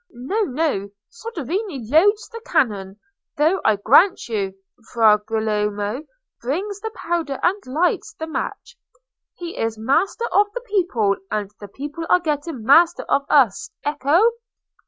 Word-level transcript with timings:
No, 0.09 0.39
no; 0.41 0.89
Soderini 1.11 1.87
loads 1.87 2.27
the 2.29 2.41
cannon; 2.43 2.99
though, 3.37 3.61
I 3.63 3.75
grant 3.75 4.27
you, 4.27 4.55
Fra 4.91 5.21
Girolamo 5.29 6.05
brings 6.41 6.79
the 6.79 6.89
powder 6.95 7.39
and 7.43 7.61
lights 7.67 8.15
the 8.15 8.25
match. 8.25 8.75
He 9.35 9.55
is 9.55 9.77
master 9.77 10.25
of 10.31 10.47
the 10.55 10.61
people, 10.61 11.17
and 11.29 11.51
the 11.59 11.67
people 11.67 12.07
are 12.09 12.19
getting 12.19 12.63
master 12.63 13.03
of 13.09 13.25
us. 13.29 13.69
Ecco!" 13.85 14.31